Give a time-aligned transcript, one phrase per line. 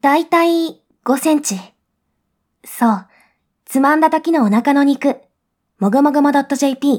[0.00, 1.60] だいたい5センチ。
[2.64, 3.06] そう。
[3.66, 5.16] つまんだ時のお腹の肉。
[5.78, 6.88] もぐもぐも .jp